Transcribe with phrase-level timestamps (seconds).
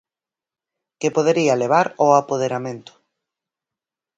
[0.99, 2.93] Que podería levar ao apoderamento.